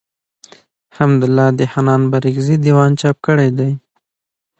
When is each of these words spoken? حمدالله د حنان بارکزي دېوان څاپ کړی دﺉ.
حمدالله 0.97 1.47
د 1.59 1.61
حنان 1.71 2.01
بارکزي 2.11 2.55
دېوان 2.63 2.91
څاپ 3.01 3.17
کړی 3.25 3.49
دﺉ. 3.57 3.71